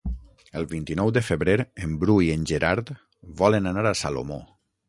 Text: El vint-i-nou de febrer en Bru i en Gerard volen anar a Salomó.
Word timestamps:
El 0.59 0.63
vint-i-nou 0.71 1.11
de 1.17 1.23
febrer 1.27 1.55
en 1.87 1.93
Bru 2.05 2.17
i 2.29 2.31
en 2.39 2.49
Gerard 2.53 2.93
volen 3.45 3.73
anar 3.75 3.89
a 3.93 3.97
Salomó. 4.05 4.43